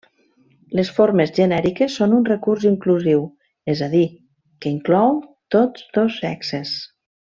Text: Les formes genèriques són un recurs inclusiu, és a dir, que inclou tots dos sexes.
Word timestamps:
Les 0.77 0.87
formes 0.99 1.33
genèriques 1.39 1.97
són 1.99 2.15
un 2.21 2.25
recurs 2.29 2.65
inclusiu, 2.69 3.21
és 3.75 3.83
a 3.89 3.91
dir, 3.93 4.03
que 4.65 4.73
inclou 4.79 5.21
tots 5.57 5.85
dos 5.99 6.17
sexes. 6.25 6.75